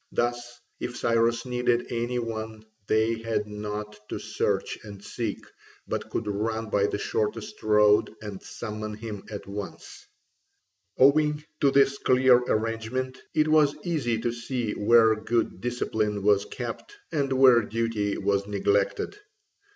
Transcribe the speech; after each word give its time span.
Thus, 0.11 0.57
if 0.79 0.97
Cyrus 0.97 1.45
needed 1.45 1.91
any 1.91 2.17
one 2.17 2.65
they 2.87 3.19
had 3.19 3.45
not 3.45 3.99
to 4.09 4.17
search 4.17 4.79
and 4.83 5.03
seek, 5.03 5.45
but 5.87 6.09
could 6.09 6.25
run 6.25 6.71
by 6.71 6.87
the 6.87 6.97
shortest 6.97 7.61
road 7.61 8.11
and 8.19 8.41
summon 8.41 8.95
him 8.95 9.23
at 9.29 9.45
once. 9.47 10.07
Owing 10.97 11.43
to 11.59 11.69
this 11.69 11.99
clear 11.99 12.37
arrangement, 12.39 13.19
it 13.35 13.47
was 13.47 13.75
easy 13.83 14.19
to 14.21 14.31
see 14.31 14.71
where 14.71 15.15
good 15.15 15.61
discipline 15.61 16.23
was 16.23 16.45
kept 16.45 16.95
and 17.11 17.31
where 17.31 17.61
duty 17.61 18.17
was 18.17 18.47
neglected. 18.47 19.15